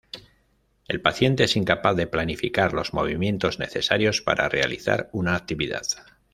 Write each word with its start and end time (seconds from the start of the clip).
El 0.87 0.99
paciente 0.99 1.43
es 1.43 1.55
incapaz 1.55 1.95
de 1.95 2.07
planificar 2.07 2.73
los 2.73 2.91
movimientos 2.91 3.59
necesarios 3.59 4.21
para 4.23 4.49
realizar 4.49 5.09
una 5.11 5.35
actividad. 5.35 5.83